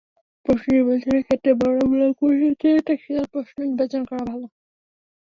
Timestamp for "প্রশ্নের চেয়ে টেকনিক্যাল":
2.19-3.25